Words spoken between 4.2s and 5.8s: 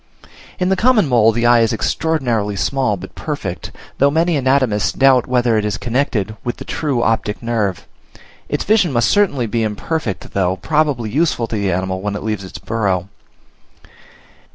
anatomists doubt whether it is